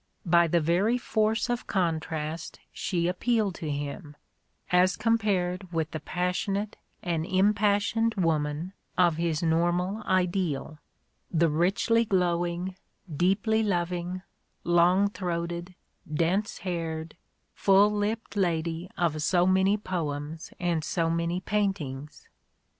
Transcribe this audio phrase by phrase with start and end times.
[0.25, 4.15] By the very force of contrast she appealed to him—
[4.71, 10.79] as compared with the passion ate and impassioned woman of his normal ideal,
[11.29, 12.75] the richly glowing,
[13.15, 14.23] deeply loving,
[14.63, 15.75] long throated,
[16.11, 17.15] dense haired,
[17.53, 22.27] full lipped lady of so many poems and so many paintings.